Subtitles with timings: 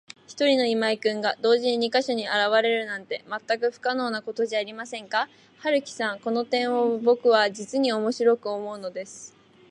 [0.25, 5.29] ひとりの今井君が、同時に二ヵ所にあらわれるなんて、まったく不可能なことじゃありませんか。
[5.59, 9.35] 春木さん、この点をぼくは、じつにおもしろく思うのです。